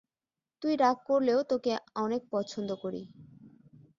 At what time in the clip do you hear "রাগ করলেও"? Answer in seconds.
0.75-1.39